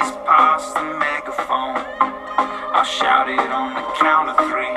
pass 0.00 0.72
the 0.74 0.82
megaphone? 0.98 1.76
I'll 2.74 2.84
shout 2.84 3.28
it 3.28 3.38
on 3.38 3.74
the 3.74 3.82
count 3.98 4.30
of 4.30 4.36
three. 4.48 4.74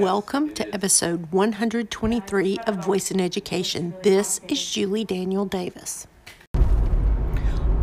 Welcome 0.00 0.54
to 0.54 0.74
episode 0.74 1.30
123 1.32 2.58
of 2.66 2.84
Voice 2.84 3.10
in 3.10 3.20
Education. 3.20 3.92
This 4.02 4.40
is 4.48 4.70
Julie 4.70 5.04
Daniel 5.04 5.44
Davis. 5.44 6.06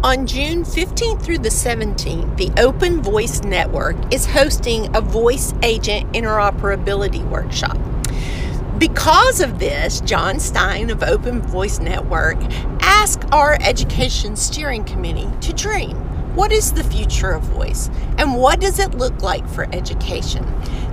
On 0.02 0.26
June 0.26 0.64
15th 0.64 1.22
through 1.22 1.40
the 1.40 1.50
17th, 1.50 2.38
the 2.38 2.50
Open 2.62 3.02
Voice 3.02 3.42
Network 3.42 3.98
is 4.14 4.26
hosting 4.26 4.96
a 4.96 5.02
voice 5.02 5.54
agent 5.62 6.10
interoperability 6.14 7.22
workshop. 7.30 7.78
Because 8.80 9.42
of 9.42 9.60
this, 9.60 10.00
Jon 10.00 10.40
Stine 10.40 10.90
of 10.90 11.04
Open 11.04 11.42
Voice 11.42 11.80
Network 11.80 12.38
asked 13.02 13.24
our 13.32 13.58
Education 13.62 14.36
Steering 14.36 14.84
Committee 14.84 15.30
to 15.40 15.54
dream. 15.54 15.96
What 16.36 16.52
is 16.52 16.74
the 16.74 16.84
future 16.84 17.32
of 17.32 17.44
voice 17.44 17.90
and 18.18 18.36
what 18.36 18.60
does 18.60 18.78
it 18.78 18.94
look 18.94 19.22
like 19.22 19.48
for 19.48 19.74
education? 19.74 20.46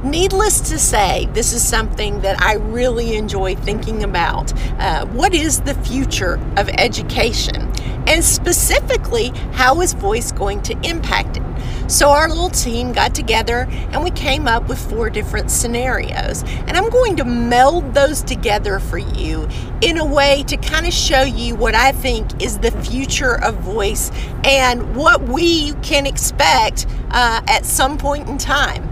Needless 0.05 0.61
to 0.71 0.79
say, 0.79 1.27
this 1.33 1.53
is 1.53 1.66
something 1.66 2.21
that 2.21 2.41
I 2.41 2.55
really 2.55 3.16
enjoy 3.16 3.57
thinking 3.57 4.05
about. 4.05 4.53
Uh, 4.79 5.07
what 5.07 5.35
is 5.35 5.63
the 5.63 5.75
future 5.75 6.35
of 6.57 6.69
education? 6.79 7.73
And 8.07 8.23
specifically, 8.23 9.30
how 9.51 9.80
is 9.80 9.93
voice 9.93 10.30
going 10.30 10.63
to 10.63 10.79
impact 10.88 11.38
it? 11.38 11.46
So, 11.89 12.11
our 12.11 12.29
little 12.29 12.51
team 12.51 12.93
got 12.93 13.15
together 13.15 13.69
and 13.71 14.03
we 14.03 14.11
came 14.11 14.49
up 14.49 14.69
with 14.69 14.79
four 14.91 15.09
different 15.09 15.53
scenarios. 15.53 16.43
And 16.67 16.77
I'm 16.77 16.91
going 16.91 17.15
to 17.17 17.25
meld 17.25 17.95
those 17.95 18.23
together 18.23 18.81
for 18.81 18.99
you 18.99 19.49
in 19.83 19.99
a 19.99 20.05
way 20.05 20.43
to 20.49 20.57
kind 20.57 20.87
of 20.87 20.93
show 20.93 21.23
you 21.23 21.55
what 21.55 21.77
I 21.77 21.93
think 21.93 22.43
is 22.43 22.59
the 22.59 22.73
future 22.73 23.41
of 23.41 23.55
voice 23.61 24.11
and 24.43 24.97
what 24.97 25.23
we 25.23 25.75
can 25.75 26.07
expect 26.07 26.87
uh, 27.10 27.43
at 27.47 27.65
some 27.65 27.99
point 27.99 28.29
in 28.29 28.37
time. 28.37 28.91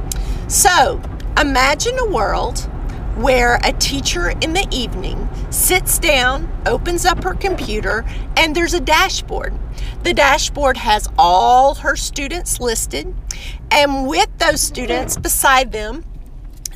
So, 0.48 1.02
imagine 1.40 1.98
a 1.98 2.06
world 2.06 2.60
where 3.16 3.58
a 3.64 3.72
teacher 3.72 4.30
in 4.40 4.52
the 4.52 4.68
evening 4.70 5.23
sits 5.54 5.98
down, 5.98 6.50
opens 6.66 7.04
up 7.06 7.22
her 7.22 7.34
computer, 7.34 8.04
and 8.36 8.54
there's 8.54 8.74
a 8.74 8.80
dashboard. 8.80 9.54
The 10.02 10.12
dashboard 10.12 10.76
has 10.76 11.08
all 11.16 11.76
her 11.76 11.96
students 11.96 12.60
listed, 12.60 13.14
and 13.70 14.06
with 14.06 14.28
those 14.38 14.60
students 14.60 15.16
beside 15.16 15.72
them, 15.72 16.04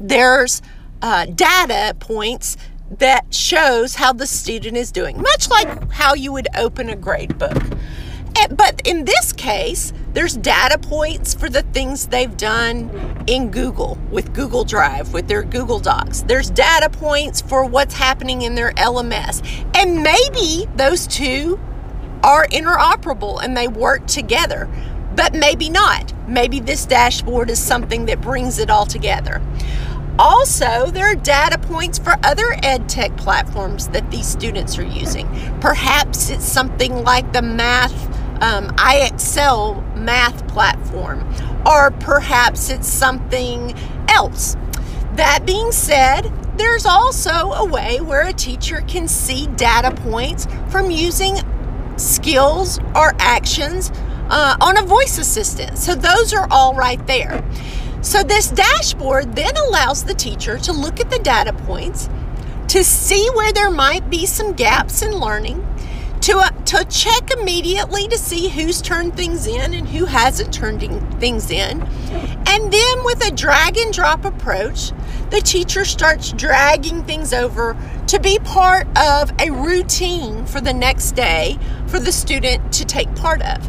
there's 0.01 0.63
uh, 1.03 1.27
data 1.27 1.95
points 1.99 2.57
that 2.99 3.35
shows 3.35 3.97
how 3.97 4.13
the 4.13 4.27
student 4.27 4.77
is 4.77 4.93
doing, 4.93 5.21
much 5.21 5.51
like 5.51 5.91
how 5.93 6.15
you 6.15 6.33
would 6.33 6.49
open 6.57 6.89
a 6.89 6.97
grade 6.97 7.37
book. 7.37 7.63
But 8.51 8.81
in 8.87 9.05
this 9.05 9.33
case, 9.33 9.93
there's 10.15 10.37
data 10.37 10.79
points 10.79 11.35
for 11.35 11.49
the 11.49 11.63
things 11.63 12.07
they've 12.07 12.37
done 12.37 12.91
in 13.27 13.51
Google 13.51 13.99
with 14.11 14.33
Google 14.33 14.65
Drive, 14.65 15.13
with 15.13 15.29
their 15.29 15.43
Google 15.43 15.79
Docs. 15.79 16.23
There's 16.23 16.51
data 16.51 16.89
points 16.89 17.41
for 17.41 17.65
what's 17.65 17.95
happening 17.95 18.43
in 18.43 18.55
their 18.55 18.73
LMS. 18.73 19.43
And 19.77 20.03
maybe 20.03 20.67
those 20.77 21.07
two 21.07 21.61
are 22.23 22.47
interoperable 22.49 23.43
and 23.43 23.57
they 23.57 23.69
work 23.69 24.07
together, 24.07 24.69
but 25.15 25.35
maybe 25.35 25.69
not. 25.69 26.15
Maybe 26.27 26.59
this 26.59 26.87
dashboard 26.87 27.51
is 27.51 27.59
something 27.59 28.07
that 28.07 28.21
brings 28.21 28.59
it 28.59 28.71
all 28.71 28.87
together. 28.87 29.43
Also, 30.19 30.87
there 30.87 31.13
are 31.13 31.15
data 31.15 31.59
points 31.59 31.99
for 31.99 32.17
other 32.25 32.57
ed 32.65 32.89
tech 32.89 33.17
platforms 33.17 33.89
that 33.89 34.11
these 34.11 34.27
students 34.27 34.77
are 34.77 34.85
using. 34.85 35.29
Perhaps 35.61 36.31
it's 36.31 36.45
something 36.45 37.05
like 37.05 37.33
the 37.33 37.43
math 37.43 38.18
um, 38.41 38.69
IXL 38.77 39.97
math 39.97 40.47
platform, 40.49 41.25
or 41.67 41.91
perhaps 41.93 42.71
it's 42.71 42.89
something 42.89 43.75
else. 44.09 44.57
That 45.15 45.45
being 45.45 45.73
said, 45.73 46.33
there's 46.57 46.87
also 46.87 47.31
a 47.53 47.65
way 47.65 48.01
where 48.01 48.27
a 48.27 48.33
teacher 48.33 48.83
can 48.87 49.09
see 49.09 49.47
data 49.49 49.95
points 50.03 50.47
from 50.69 50.91
using 50.91 51.37
skills 51.97 52.79
or 52.95 53.15
actions 53.19 53.91
uh, 54.31 54.57
on 54.61 54.77
a 54.77 54.83
voice 54.83 55.19
assistant. 55.19 55.79
So 55.79 55.95
those 55.95 56.33
are 56.33 56.47
all 56.51 56.75
right 56.75 57.05
there. 57.07 57.45
So 58.01 58.23
this 58.23 58.49
dashboard 58.49 59.35
then 59.35 59.57
allows 59.57 60.05
the 60.05 60.15
teacher 60.15 60.59
to 60.59 60.73
look 60.73 61.01
at 61.01 61.11
the 61.11 61.19
data 61.19 61.53
points 61.53 62.09
to 62.69 62.85
see 62.85 63.29
where 63.35 63.53
there 63.53 63.71
might 63.71 64.09
be 64.11 64.27
some 64.27 64.53
gaps 64.53 65.03
in 65.03 65.13
learning 65.13 65.65
to, 66.23 66.39
uh, 66.39 66.51
to 66.65 66.85
check 66.87 67.31
immediately 67.31 68.09
to 68.09 68.19
see 68.19 68.49
who's 68.49 68.83
turned 68.83 69.17
things 69.17 69.47
in 69.47 69.75
and 69.75 69.89
who 69.89 70.05
hasn't 70.05 70.53
turned 70.53 70.81
things 71.21 71.51
in. 71.51 71.83
And 72.47 72.73
then 72.73 73.05
with 73.05 73.27
a 73.27 73.31
drag 73.31 73.77
and 73.77 73.93
drop 73.93 74.25
approach, 74.25 74.93
the 75.31 75.41
teacher 75.41 75.85
starts 75.85 76.33
dragging 76.33 77.05
things 77.05 77.33
over 77.33 77.77
to 78.07 78.19
be 78.19 78.39
part 78.39 78.87
of 78.99 79.33
a 79.41 79.51
routine 79.51 80.47
for 80.47 80.61
the 80.61 80.73
next 80.73 81.13
day 81.13 81.59
for 81.87 81.99
the 81.99 82.13
student 82.13 82.73
to 82.75 82.85
take 82.85 83.15
part 83.15 83.43
of. 83.43 83.69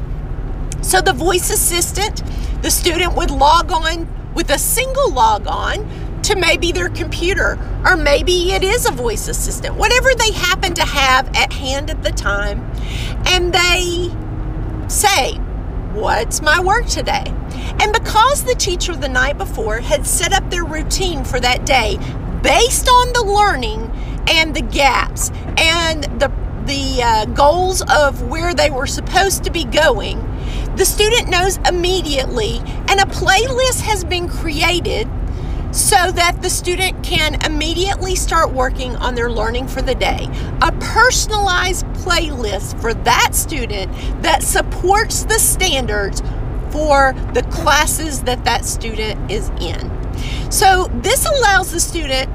So 0.82 1.02
the 1.02 1.14
voice 1.14 1.50
assistant, 1.50 2.24
the 2.62 2.72
student 2.72 3.16
would 3.16 3.32
log 3.32 3.72
on 3.72 4.08
with 4.34 4.50
a 4.52 4.58
single 4.58 5.12
log 5.12 5.48
on 5.48 5.88
to 6.30 6.36
maybe 6.36 6.72
their 6.72 6.90
computer, 6.90 7.58
or 7.84 7.98
maybe 7.98 8.52
it 8.52 8.64
is 8.64 8.86
a 8.86 8.92
voice 8.92 9.28
assistant, 9.28 9.74
whatever 9.76 10.14
they 10.14 10.32
happen 10.32 10.76
to 10.76 10.86
have 10.86 11.28
at 11.36 11.52
hand 11.52 11.90
at 11.90 12.04
the 12.04 12.12
time, 12.12 12.60
and 13.26 13.52
they 13.52 14.12
say, 14.88 15.34
What's 15.94 16.40
my 16.44 16.64
work 16.64 16.86
today? 16.86 17.24
And 17.82 17.92
because 17.92 18.44
the 18.44 18.54
teacher 18.54 18.96
the 18.96 19.10
night 19.10 19.40
before 19.40 19.80
had 19.80 20.06
set 20.06 20.32
up 20.32 20.48
their 20.52 20.64
routine 20.64 21.24
for 21.24 21.40
that 21.40 21.66
day 21.66 21.98
based 22.44 22.88
on 22.88 23.12
the 23.14 23.24
learning 23.24 23.92
and 24.30 24.56
the 24.56 24.62
gaps 24.62 25.32
and 25.58 26.04
the 26.20 26.32
the 26.68 27.02
uh, 27.02 27.26
goals 27.26 27.82
of 27.90 28.30
where 28.30 28.54
they 28.54 28.70
were 28.70 28.86
supposed 28.86 29.44
to 29.46 29.50
be 29.50 29.66
going, 29.66 30.20
the 30.76 30.86
student 30.86 31.28
knows 31.28 31.58
immediately, 31.68 32.60
and 32.88 33.00
a 33.00 33.06
playlist 33.06 33.82
has 33.82 34.04
been 34.04 34.30
created 34.30 35.10
so 35.72 36.12
that 36.12 36.42
the 36.42 36.50
student 36.50 37.04
can 37.04 37.44
immediately 37.46 38.16
start 38.16 38.52
working 38.52 38.96
on 38.98 39.16
their 39.16 39.32
learning 39.32 39.68
for 39.68 39.82
the 39.82 39.96
day. 39.96 40.28
A 40.62 40.72
personalized 40.80 41.86
playlist 41.88 42.80
for 42.82 42.94
that 42.94 43.36
student 43.36 43.92
that 44.22 44.42
supports 44.44 45.24
the 45.24 45.40
standards 45.40 46.22
for 46.72 47.14
the 47.34 47.44
classes 47.52 48.24
that 48.24 48.44
that 48.46 48.66
student 48.66 49.32
is 49.32 49.50
in. 49.62 49.90
So, 50.52 50.90
this 50.96 51.26
allows 51.26 51.72
the 51.72 51.80
student 51.80 52.30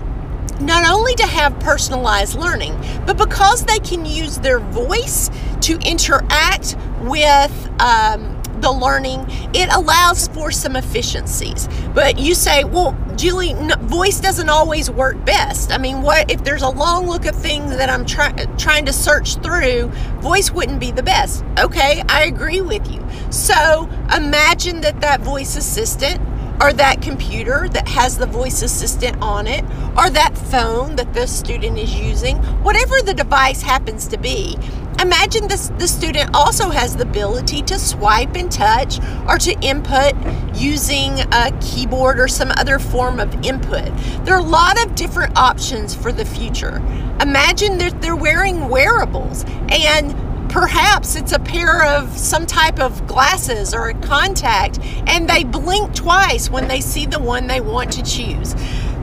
not 0.61 0.89
only 0.89 1.15
to 1.16 1.27
have 1.27 1.59
personalized 1.61 2.37
learning, 2.37 2.77
but 3.06 3.16
because 3.16 3.65
they 3.65 3.78
can 3.81 4.06
use 4.06 4.39
their 4.39 4.61
voice 4.61 5.31
to 5.62 5.78
interact 5.81 6.77
with 7.03 7.71
um, 7.81 8.34
the 8.64 8.72
learning, 8.72 9.26
it 9.52 9.69
allows 9.72 10.26
for 10.28 10.50
some 10.50 10.75
efficiencies. 10.75 11.69
But 11.94 12.19
you 12.19 12.34
say, 12.34 12.64
well, 12.64 12.97
Julie, 13.14 13.54
voice 13.82 14.20
doesn't 14.20 14.48
always 14.48 14.91
work 14.91 15.22
best. 15.26 15.70
I 15.70 15.76
mean, 15.76 16.00
what 16.00 16.30
if 16.30 16.42
there's 16.44 16.62
a 16.62 16.70
long 16.70 17.06
look 17.06 17.26
of 17.26 17.36
things 17.36 17.76
that 17.76 17.91
I'm 17.91 18.06
try- 18.06 18.32
trying 18.56 18.86
to 18.86 18.92
search 18.92 19.36
through? 19.36 19.88
Voice 20.20 20.50
wouldn't 20.50 20.80
be 20.80 20.91
the 20.91 21.03
best. 21.03 21.44
Okay, 21.58 22.03
I 22.08 22.24
agree 22.24 22.62
with 22.62 22.91
you. 22.91 23.06
So 23.30 23.88
imagine 24.16 24.80
that 24.80 25.03
that 25.03 25.20
voice 25.20 25.56
assistant 25.56 26.20
or 26.60 26.72
that 26.72 27.03
computer 27.03 27.69
that 27.69 27.88
has 27.88 28.16
the 28.16 28.26
voice 28.26 28.62
assistant 28.62 29.16
on 29.20 29.47
it, 29.47 29.65
or 29.97 30.10
that 30.10 30.37
phone 30.37 30.97
that 30.97 31.12
the 31.15 31.26
student 31.26 31.78
is 31.78 31.94
using, 31.94 32.37
whatever 32.62 33.03
the 33.03 33.15
device 33.15 33.62
happens 33.62 34.06
to 34.09 34.16
be, 34.16 34.56
imagine 35.00 35.48
this, 35.48 35.69
the 35.78 35.88
student 35.88 36.31
also 36.34 36.71
has 36.71 36.97
the 36.97 37.03
ability 37.03 37.62
to 37.62 37.78
swipe 37.78 38.36
and 38.36 38.51
touch. 38.51 38.98
Or 39.28 39.39
to 39.39 39.53
input 39.60 40.15
using 40.54 41.21
a 41.33 41.51
keyboard 41.60 42.21
or 42.21 42.28
some 42.28 42.51
other 42.53 42.78
form 42.78 43.18
of 43.18 43.33
input. 43.45 43.91
There 44.24 44.34
are 44.34 44.41
a 44.41 44.42
lot 44.42 44.83
of 44.84 44.95
different 44.95 45.36
options 45.36 45.95
for 45.95 46.12
the 46.12 46.24
future. 46.24 46.77
Imagine 47.21 47.78
that 47.78 48.01
they're 48.03 48.16
wearing 48.16 48.68
wearables. 48.68 49.45
And 49.71 50.15
perhaps 50.54 51.16
it's 51.16 51.33
a 51.33 51.39
pair 51.41 51.84
of 51.84 52.16
some 52.16 52.47
type 52.47 52.78
of 52.78 53.09
glasses 53.09 53.74
or 53.74 53.89
a 53.89 53.95
contact 53.95 54.78
and 55.09 55.28
they 55.28 55.42
blink 55.42 55.92
twice 55.97 56.48
when 56.48 56.68
they 56.68 56.80
see 56.80 57.06
the 57.06 57.18
one 57.18 57.48
they 57.48 57.60
want 57.60 57.91
to 57.91 58.01
choose. 58.04 58.54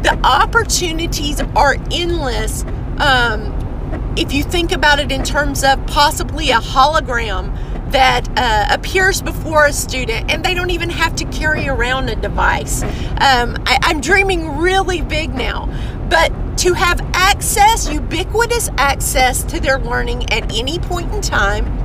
The 0.02 0.18
opportunities 0.24 1.42
are 1.42 1.76
endless. 1.92 2.64
Um, 3.00 4.14
if 4.16 4.32
you 4.32 4.44
think 4.44 4.72
about 4.72 5.02
it 5.02 5.12
in 5.12 5.26
terms 5.26 5.66
of 5.66 5.86
possibly 5.88 6.52
a 6.52 6.60
hologram 6.60 7.54
that 7.92 8.30
uh, 8.38 8.74
appears 8.74 9.22
before 9.22 9.66
a 9.66 9.74
student 9.74 10.32
and 10.32 10.46
they 10.46 10.54
don't 10.54 10.70
even 10.70 10.90
have 10.90 11.18
to 11.18 11.26
carry 11.26 11.68
around 11.68 12.08
a 12.08 12.16
device. 12.16 12.82
Um, 12.82 13.58
I, 13.66 13.78
I'm 13.82 14.00
dreaming 14.00 14.58
really 14.58 15.02
big 15.02 15.36
now, 15.36 15.66
but 16.10 16.32
to 16.58 16.74
have 16.74 17.00
access, 17.14 17.92
ubiquitous 17.92 18.70
access 18.78 19.44
to 19.44 19.60
their 19.60 19.80
learning 19.80 20.32
at 20.32 20.54
any 20.56 20.80
point 20.80 21.12
in 21.14 21.22
time 21.22 21.82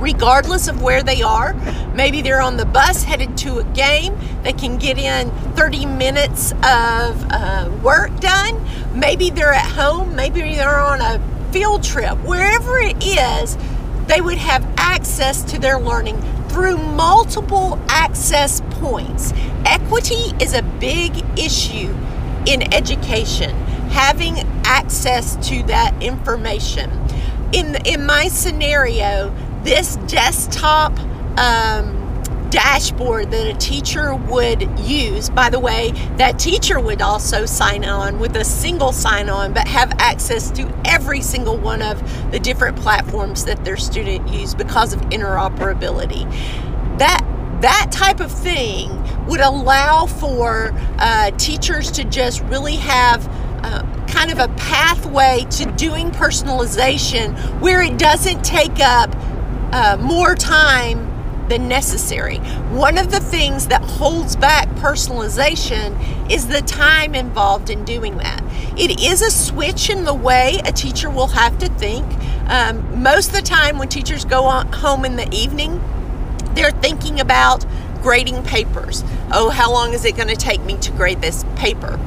regardless 0.00 0.66
of 0.66 0.82
where 0.82 1.02
they 1.02 1.22
are. 1.22 1.54
Maybe 1.94 2.22
they're 2.22 2.40
on 2.40 2.56
the 2.56 2.64
bus 2.64 3.04
headed 3.04 3.36
to 3.38 3.58
a 3.58 3.64
game. 3.64 4.18
They 4.42 4.52
can 4.52 4.78
get 4.78 4.98
in 4.98 5.30
30 5.54 5.86
minutes 5.86 6.52
of 6.52 7.24
uh, 7.30 7.70
work 7.82 8.18
done. 8.20 8.66
Maybe 8.98 9.30
they're 9.30 9.52
at 9.52 9.70
home. 9.70 10.16
Maybe 10.16 10.40
they're 10.40 10.80
on 10.80 11.00
a 11.00 11.20
field 11.52 11.82
trip. 11.82 12.16
Wherever 12.24 12.78
it 12.78 13.04
is, 13.04 13.56
they 14.06 14.20
would 14.20 14.38
have 14.38 14.66
access 14.76 15.42
to 15.44 15.58
their 15.58 15.78
learning 15.78 16.20
through 16.48 16.78
multiple 16.78 17.78
access 17.88 18.60
points. 18.70 19.32
Equity 19.64 20.32
is 20.40 20.54
a 20.54 20.62
big 20.62 21.24
issue 21.38 21.94
in 22.46 22.72
education, 22.74 23.54
having 23.90 24.38
access 24.64 25.36
to 25.48 25.62
that 25.64 25.94
information. 26.02 26.90
In, 27.52 27.76
in 27.84 28.06
my 28.06 28.28
scenario, 28.28 29.34
this 29.62 29.96
desktop 30.06 30.98
um, 31.38 32.00
dashboard 32.50 33.30
that 33.30 33.46
a 33.46 33.58
teacher 33.58 34.14
would 34.14 34.78
use. 34.80 35.30
By 35.30 35.50
the 35.50 35.60
way, 35.60 35.92
that 36.16 36.38
teacher 36.38 36.80
would 36.80 37.00
also 37.00 37.46
sign 37.46 37.84
on 37.84 38.18
with 38.18 38.36
a 38.36 38.44
single 38.44 38.92
sign 38.92 39.28
on, 39.28 39.52
but 39.52 39.66
have 39.68 39.92
access 39.98 40.50
to 40.52 40.72
every 40.84 41.20
single 41.20 41.56
one 41.56 41.80
of 41.82 42.00
the 42.32 42.38
different 42.38 42.76
platforms 42.76 43.44
that 43.44 43.64
their 43.64 43.76
student 43.76 44.28
use 44.28 44.54
because 44.54 44.92
of 44.92 45.00
interoperability. 45.10 46.28
That 46.98 47.24
that 47.60 47.88
type 47.92 48.20
of 48.20 48.32
thing 48.32 48.90
would 49.26 49.40
allow 49.40 50.06
for 50.06 50.72
uh, 50.98 51.30
teachers 51.32 51.90
to 51.92 52.04
just 52.04 52.42
really 52.44 52.76
have 52.76 53.28
kind 54.08 54.30
of 54.30 54.38
a 54.38 54.48
pathway 54.56 55.46
to 55.50 55.64
doing 55.72 56.10
personalization 56.10 57.34
where 57.60 57.82
it 57.82 57.98
doesn't 57.98 58.44
take 58.44 58.80
up 58.80 59.14
uh, 59.72 59.96
more 60.00 60.34
time 60.34 61.06
than 61.48 61.68
necessary. 61.68 62.36
One 62.70 62.96
of 62.96 63.10
the 63.10 63.20
things 63.20 63.66
that 63.66 63.82
holds 63.82 64.36
back 64.36 64.68
personalization 64.76 66.30
is 66.30 66.46
the 66.46 66.62
time 66.62 67.14
involved 67.14 67.70
in 67.70 67.84
doing 67.84 68.16
that. 68.18 68.40
It 68.78 69.00
is 69.00 69.20
a 69.20 69.30
switch 69.30 69.90
in 69.90 70.04
the 70.04 70.14
way 70.14 70.60
a 70.64 70.72
teacher 70.72 71.10
will 71.10 71.26
have 71.28 71.58
to 71.58 71.68
think. 71.70 72.06
Um, 72.48 73.02
most 73.02 73.28
of 73.28 73.34
the 73.34 73.42
time, 73.42 73.78
when 73.78 73.88
teachers 73.88 74.24
go 74.24 74.42
home 74.48 75.04
in 75.04 75.16
the 75.16 75.28
evening, 75.34 75.82
they're 76.54 76.70
thinking 76.70 77.20
about 77.20 77.66
grading 78.02 78.42
papers. 78.44 79.04
Oh, 79.32 79.50
how 79.50 79.70
long 79.70 79.92
is 79.92 80.04
it 80.04 80.16
going 80.16 80.28
to 80.28 80.36
take 80.36 80.62
me 80.62 80.76
to 80.78 80.92
grade 80.92 81.20
this 81.20 81.44
paper? 81.56 81.98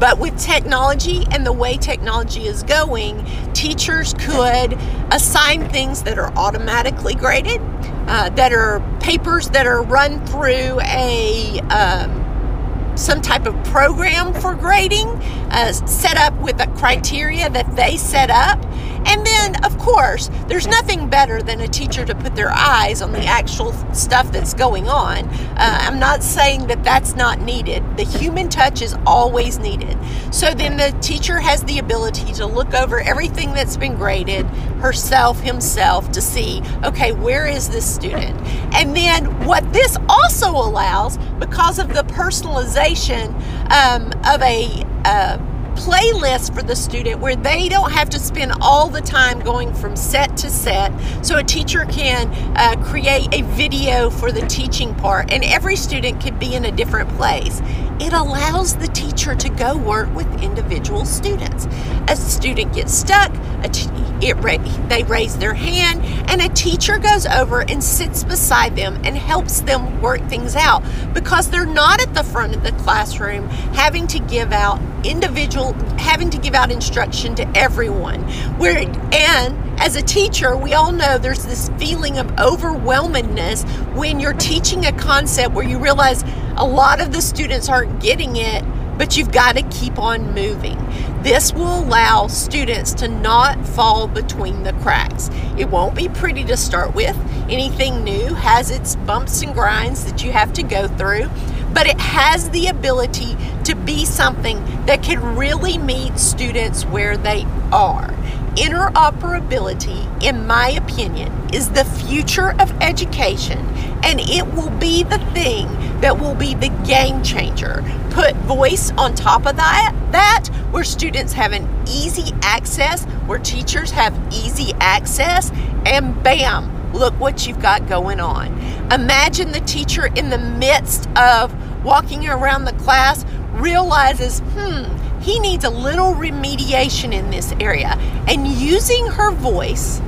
But 0.00 0.18
with 0.18 0.38
technology 0.38 1.26
and 1.30 1.44
the 1.44 1.52
way 1.52 1.76
technology 1.76 2.46
is 2.46 2.62
going, 2.62 3.24
teachers 3.52 4.14
could 4.14 4.78
assign 5.12 5.68
things 5.68 6.02
that 6.04 6.18
are 6.18 6.32
automatically 6.36 7.14
graded, 7.14 7.60
uh, 8.08 8.30
that 8.30 8.52
are 8.52 8.80
papers 9.00 9.50
that 9.50 9.66
are 9.66 9.82
run 9.82 10.24
through 10.26 10.80
a 10.80 11.60
um, 11.68 12.96
some 12.96 13.20
type 13.20 13.46
of 13.46 13.54
program 13.64 14.32
for 14.40 14.54
grading, 14.54 15.06
uh, 15.50 15.72
set 15.72 16.16
up 16.16 16.34
with 16.40 16.60
a 16.60 16.66
criteria 16.78 17.48
that 17.50 17.76
they 17.76 17.96
set 17.96 18.30
up. 18.30 18.58
And 19.06 19.26
then, 19.26 19.64
of 19.64 19.76
course, 19.78 20.30
there's 20.46 20.66
nothing 20.66 21.08
better 21.08 21.42
than 21.42 21.60
a 21.60 21.68
teacher 21.68 22.04
to 22.04 22.14
put 22.14 22.36
their 22.36 22.50
eyes 22.50 23.02
on 23.02 23.12
the 23.12 23.24
actual 23.24 23.72
stuff 23.94 24.30
that's 24.30 24.54
going 24.54 24.88
on. 24.88 25.28
Uh, 25.28 25.78
I'm 25.80 25.98
not 25.98 26.22
saying 26.22 26.66
that 26.68 26.84
that's 26.84 27.14
not 27.14 27.40
needed. 27.40 27.82
The 27.96 28.04
human 28.04 28.48
touch 28.48 28.82
is 28.82 28.94
always 29.06 29.58
needed. 29.58 29.98
So 30.32 30.54
then 30.54 30.76
the 30.76 30.96
teacher 31.00 31.40
has 31.40 31.64
the 31.64 31.78
ability 31.78 32.32
to 32.34 32.46
look 32.46 32.74
over 32.74 33.00
everything 33.00 33.52
that's 33.52 33.76
been 33.76 33.96
graded, 33.96 34.46
herself, 34.80 35.40
himself, 35.40 36.12
to 36.12 36.20
see, 36.20 36.62
okay, 36.84 37.12
where 37.12 37.46
is 37.46 37.68
this 37.68 37.92
student? 37.92 38.38
And 38.74 38.96
then 38.96 39.24
what 39.46 39.72
this 39.72 39.96
also 40.08 40.50
allows, 40.50 41.18
because 41.38 41.78
of 41.78 41.88
the 41.88 42.02
personalization, 42.02 43.34
um, 43.70 44.12
of 44.26 44.42
a 44.42 44.84
uh, 45.04 45.38
playlist 45.70 46.54
for 46.54 46.62
the 46.62 46.76
student 46.76 47.20
where 47.20 47.36
they 47.36 47.68
don't 47.68 47.92
have 47.92 48.10
to 48.10 48.18
spend 48.18 48.52
all 48.60 48.88
the 48.88 49.00
time 49.00 49.40
going 49.40 49.72
from 49.74 49.96
set 49.96 50.36
to 50.38 50.50
set. 50.50 50.92
So 51.24 51.38
a 51.38 51.44
teacher 51.44 51.84
can 51.86 52.28
uh, 52.56 52.82
create 52.84 53.32
a 53.32 53.42
video 53.42 54.10
for 54.10 54.32
the 54.32 54.46
teaching 54.46 54.94
part, 54.94 55.32
and 55.32 55.44
every 55.44 55.76
student 55.76 56.22
could 56.22 56.38
be 56.38 56.54
in 56.54 56.64
a 56.64 56.72
different 56.72 57.08
place. 57.16 57.60
It 58.00 58.14
allows 58.14 58.76
the 58.76 58.88
teacher 58.88 59.34
to 59.34 59.48
go 59.50 59.76
work 59.76 60.12
with 60.14 60.42
individual 60.42 61.04
students. 61.04 61.66
A 62.08 62.16
student 62.16 62.72
gets 62.72 62.94
stuck, 62.94 63.30
it 63.62 63.86
they 64.20 65.02
raise 65.04 65.36
their 65.38 65.54
hand, 65.54 66.02
and 66.30 66.42
a 66.42 66.48
teacher 66.50 66.98
goes 66.98 67.26
over 67.26 67.62
and 67.62 67.82
sits 67.82 68.22
beside 68.22 68.76
them 68.76 69.00
and 69.04 69.16
helps 69.16 69.60
them 69.60 70.00
work 70.00 70.20
things 70.28 70.56
out 70.56 70.82
because 71.14 71.50
they're 71.50 71.66
not 71.66 72.00
at 72.02 72.14
the 72.14 72.24
front 72.24 72.54
of 72.54 72.62
the 72.62 72.72
classroom 72.72 73.48
having 73.74 74.06
to 74.08 74.18
give 74.18 74.52
out 74.52 74.80
individual 75.04 75.72
having 75.96 76.28
to 76.30 76.38
give 76.38 76.54
out 76.54 76.70
instruction 76.70 77.34
to 77.34 77.48
everyone 77.56 78.20
where 78.58 78.78
and 79.12 79.80
as 79.80 79.96
a 79.96 80.02
teacher 80.02 80.54
we 80.56 80.74
all 80.74 80.92
know 80.92 81.16
there's 81.16 81.44
this 81.46 81.70
feeling 81.78 82.18
of 82.18 82.30
overwhelmedness 82.38 83.62
when 83.94 84.20
you're 84.20 84.34
teaching 84.34 84.84
a 84.84 84.92
concept 84.92 85.54
where 85.54 85.66
you 85.66 85.78
realize 85.78 86.22
a 86.60 86.66
lot 86.66 87.00
of 87.00 87.10
the 87.10 87.22
students 87.22 87.70
aren't 87.70 88.02
getting 88.02 88.36
it 88.36 88.62
but 89.00 89.16
you've 89.16 89.32
got 89.32 89.56
to 89.56 89.62
keep 89.70 89.98
on 89.98 90.34
moving. 90.34 90.76
This 91.22 91.54
will 91.54 91.82
allow 91.82 92.26
students 92.26 92.92
to 92.96 93.08
not 93.08 93.66
fall 93.66 94.06
between 94.06 94.62
the 94.62 94.74
cracks. 94.74 95.30
It 95.56 95.70
won't 95.70 95.94
be 95.94 96.10
pretty 96.10 96.44
to 96.44 96.56
start 96.58 96.94
with. 96.94 97.16
Anything 97.48 98.04
new 98.04 98.34
has 98.34 98.70
its 98.70 98.96
bumps 98.96 99.40
and 99.40 99.54
grinds 99.54 100.04
that 100.04 100.22
you 100.22 100.32
have 100.32 100.52
to 100.52 100.62
go 100.62 100.86
through, 100.86 101.30
but 101.72 101.86
it 101.86 101.98
has 101.98 102.50
the 102.50 102.66
ability 102.66 103.36
to 103.64 103.74
be 103.74 104.04
something 104.04 104.62
that 104.86 105.02
can 105.02 105.36
really 105.36 105.78
meet 105.78 106.18
students 106.18 106.84
where 106.84 107.16
they 107.16 107.44
are. 107.72 108.08
Interoperability, 108.56 110.22
in 110.22 110.46
my 110.46 110.70
opinion, 110.70 111.32
is 111.54 111.70
the 111.70 111.84
future 111.84 112.50
of 112.60 112.72
education, 112.80 113.58
and 114.02 114.18
it 114.20 114.46
will 114.54 114.70
be 114.70 115.04
the 115.04 115.18
thing 115.32 115.68
that 116.00 116.18
will 116.18 116.34
be 116.34 116.54
the 116.54 116.70
game 116.84 117.22
changer. 117.22 117.84
Put 118.10 118.34
voice 118.36 118.90
on 118.98 119.14
top 119.14 119.46
of 119.46 119.56
that, 119.56 119.94
that 120.10 120.48
where 120.72 120.84
students 120.84 121.32
have 121.32 121.52
an 121.52 121.68
easy 121.86 122.32
access, 122.42 123.04
where 123.26 123.38
teachers 123.38 123.92
have 123.92 124.18
easy 124.32 124.72
access, 124.80 125.52
and 125.86 126.20
bam, 126.22 126.92
look 126.92 127.14
what 127.20 127.46
you've 127.46 127.60
got 127.60 127.88
going 127.88 128.18
on. 128.18 128.48
Imagine 128.92 129.52
the 129.52 129.60
teacher 129.60 130.06
in 130.06 130.30
the 130.30 130.38
midst 130.38 131.08
of 131.16 131.54
walking 131.84 132.28
around 132.28 132.64
the 132.64 132.72
class 132.72 133.24
realizes, 133.52 134.40
hmm, 134.40 135.20
he 135.20 135.38
needs 135.40 135.64
a 135.64 135.70
little 135.70 136.14
remediation 136.14 137.12
in 137.12 137.30
this 137.30 137.52
area. 137.60 137.96
And 138.26 138.46
using 138.46 139.06
her 139.06 139.30
voice, 139.32 140.00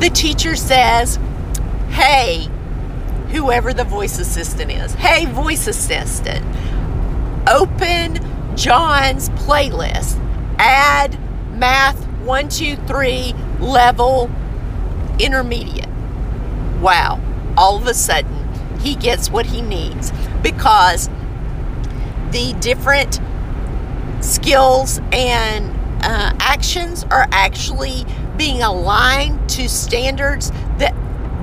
the 0.00 0.10
teacher 0.10 0.56
says, 0.56 1.18
Hey, 1.90 2.48
whoever 3.30 3.72
the 3.72 3.84
voice 3.84 4.18
assistant 4.18 4.70
is, 4.70 4.94
hey, 4.94 5.26
voice 5.26 5.66
assistant, 5.66 6.44
open 7.48 8.18
John's 8.56 9.28
playlist, 9.30 10.18
add 10.58 11.18
math 11.58 12.02
one, 12.20 12.48
two, 12.48 12.76
three 12.76 13.34
level 13.60 14.30
intermediate. 15.18 15.88
Wow, 16.80 17.20
all 17.56 17.76
of 17.76 17.86
a 17.86 17.94
sudden 17.94 18.46
he 18.80 18.94
gets 18.94 19.30
what 19.30 19.46
he 19.46 19.62
needs 19.62 20.12
because 20.42 21.08
the 22.32 22.54
different 22.60 23.20
skills 24.20 25.00
and 25.12 25.74
uh, 26.02 26.32
actions 26.38 27.04
are 27.04 27.26
actually 27.30 28.04
being 28.36 28.62
aligned 28.62 29.48
to 29.50 29.68
standards 29.68 30.50
that 30.78 30.94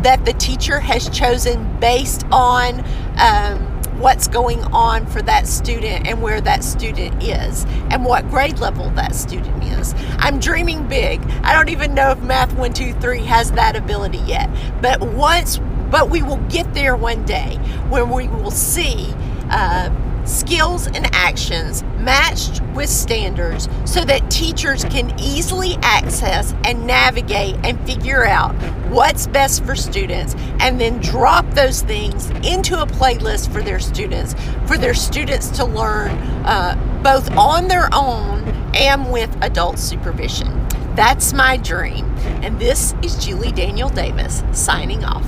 that 0.03 0.25
the 0.25 0.33
teacher 0.33 0.79
has 0.79 1.09
chosen 1.09 1.79
based 1.79 2.25
on 2.29 2.83
um, 3.17 3.57
what's 3.99 4.27
going 4.27 4.61
on 4.65 5.05
for 5.05 5.21
that 5.21 5.47
student 5.47 6.05
and 6.05 6.21
where 6.21 6.41
that 6.41 6.61
student 6.61 7.23
is 7.23 7.65
and 7.89 8.03
what 8.03 8.29
grade 8.29 8.59
level 8.59 8.89
that 8.91 9.15
student 9.15 9.63
is. 9.63 9.95
I'm 10.17 10.39
dreaming 10.39 10.87
big. 10.89 11.21
I 11.43 11.53
don't 11.53 11.69
even 11.69 11.93
know 11.93 12.11
if 12.11 12.21
Math 12.21 12.49
123 12.49 13.19
has 13.19 13.53
that 13.53 13.77
ability 13.77 14.17
yet. 14.19 14.49
But 14.81 14.99
once, 14.99 15.59
but 15.89 16.09
we 16.09 16.21
will 16.21 16.41
get 16.49 16.73
there 16.73 16.97
one 16.97 17.23
day 17.23 17.55
when 17.89 18.09
we 18.09 18.27
will 18.27 18.51
see. 18.51 19.13
Uh, 19.49 19.89
skills 20.25 20.87
and 20.87 21.07
actions 21.13 21.83
matched 21.99 22.61
with 22.73 22.89
standards 22.89 23.67
so 23.85 24.03
that 24.05 24.29
teachers 24.29 24.83
can 24.85 25.13
easily 25.19 25.77
access 25.81 26.53
and 26.63 26.85
navigate 26.85 27.55
and 27.63 27.79
figure 27.85 28.25
out 28.25 28.53
what's 28.89 29.27
best 29.27 29.63
for 29.65 29.75
students 29.75 30.35
and 30.59 30.79
then 30.79 30.99
drop 30.99 31.49
those 31.51 31.81
things 31.81 32.29
into 32.45 32.81
a 32.81 32.85
playlist 32.85 33.51
for 33.51 33.61
their 33.61 33.79
students 33.79 34.35
for 34.65 34.77
their 34.77 34.93
students 34.93 35.49
to 35.49 35.65
learn 35.65 36.11
uh, 36.45 36.75
both 37.03 37.29
on 37.37 37.67
their 37.67 37.89
own 37.93 38.43
and 38.75 39.11
with 39.11 39.35
adult 39.41 39.77
supervision 39.77 40.63
That's 40.95 41.33
my 41.33 41.57
dream. 41.57 42.05
And 42.43 42.59
this 42.59 42.93
is 43.01 43.15
Julie 43.17 43.51
Daniel 43.51 43.89
Davis 43.89 44.43
signing 44.51 45.03
off. 45.03 45.25